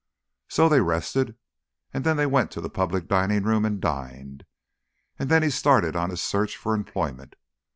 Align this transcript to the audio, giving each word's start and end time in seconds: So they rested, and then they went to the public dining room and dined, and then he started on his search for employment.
So 0.47 0.67
they 0.67 0.81
rested, 0.81 1.37
and 1.93 2.03
then 2.03 2.17
they 2.17 2.25
went 2.25 2.49
to 2.53 2.59
the 2.61 2.71
public 2.71 3.07
dining 3.07 3.43
room 3.43 3.65
and 3.65 3.79
dined, 3.79 4.45
and 5.19 5.29
then 5.29 5.43
he 5.43 5.51
started 5.51 5.95
on 5.95 6.09
his 6.09 6.23
search 6.23 6.57
for 6.57 6.73
employment. 6.73 7.35